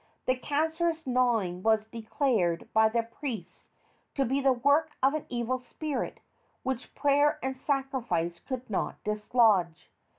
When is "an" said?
5.13-5.27